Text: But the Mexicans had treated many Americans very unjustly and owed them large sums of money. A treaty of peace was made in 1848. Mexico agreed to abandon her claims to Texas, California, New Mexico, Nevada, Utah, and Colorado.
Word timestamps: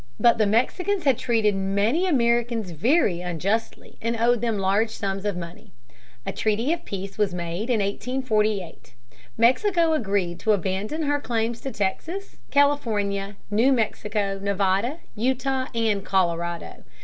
But 0.19 0.39
the 0.39 0.47
Mexicans 0.47 1.03
had 1.03 1.19
treated 1.19 1.53
many 1.53 2.07
Americans 2.07 2.71
very 2.71 3.21
unjustly 3.21 3.99
and 4.01 4.15
owed 4.17 4.41
them 4.41 4.57
large 4.57 4.89
sums 4.89 5.25
of 5.25 5.37
money. 5.37 5.73
A 6.25 6.31
treaty 6.31 6.73
of 6.73 6.85
peace 6.85 7.19
was 7.19 7.35
made 7.35 7.69
in 7.69 7.81
1848. 7.81 8.93
Mexico 9.37 9.93
agreed 9.93 10.39
to 10.39 10.53
abandon 10.53 11.03
her 11.03 11.19
claims 11.19 11.61
to 11.61 11.71
Texas, 11.71 12.37
California, 12.49 13.35
New 13.51 13.71
Mexico, 13.71 14.39
Nevada, 14.41 15.01
Utah, 15.13 15.67
and 15.75 16.03
Colorado. 16.03 16.83